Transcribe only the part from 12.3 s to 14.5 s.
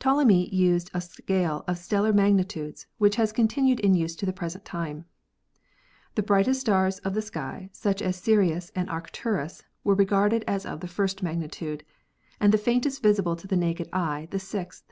and the faintest visible to the naked eye the